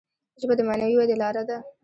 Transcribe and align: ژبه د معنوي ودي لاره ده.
ژبه 0.41 0.53
د 0.57 0.61
معنوي 0.67 0.95
ودي 0.97 1.15
لاره 1.21 1.43
ده. 1.49 1.57